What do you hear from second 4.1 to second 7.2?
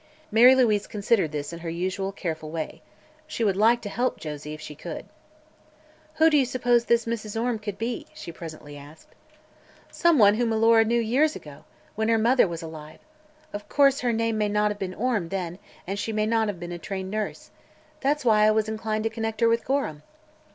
Josie, if she could. "Who do you suppose this